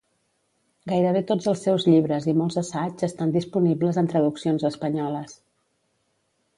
Gairebé 0.91 1.21
tots 1.31 1.49
els 1.51 1.61
seus 1.67 1.85
llibres 1.91 2.27
i 2.33 2.35
molts 2.41 2.59
assaigs 2.63 3.07
estan 3.11 3.37
disponibles 3.39 4.03
en 4.03 4.13
traduccions 4.15 4.69
espanyoles. 4.75 5.41